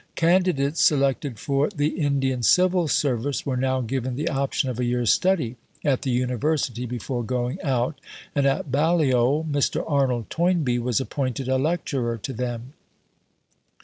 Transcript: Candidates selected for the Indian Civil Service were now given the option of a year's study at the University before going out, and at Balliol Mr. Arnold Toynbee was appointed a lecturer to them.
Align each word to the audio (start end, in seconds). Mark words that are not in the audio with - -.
Candidates 0.15 0.81
selected 0.81 1.37
for 1.37 1.69
the 1.69 1.89
Indian 1.89 2.41
Civil 2.41 2.87
Service 2.87 3.45
were 3.45 3.55
now 3.55 3.81
given 3.81 4.15
the 4.15 4.29
option 4.29 4.67
of 4.67 4.79
a 4.79 4.83
year's 4.83 5.11
study 5.11 5.57
at 5.83 6.01
the 6.01 6.09
University 6.09 6.87
before 6.87 7.21
going 7.23 7.61
out, 7.61 8.01
and 8.33 8.47
at 8.47 8.71
Balliol 8.71 9.43
Mr. 9.47 9.83
Arnold 9.87 10.31
Toynbee 10.31 10.79
was 10.79 10.99
appointed 10.99 11.47
a 11.47 11.57
lecturer 11.59 12.17
to 12.17 12.33
them. 12.33 12.73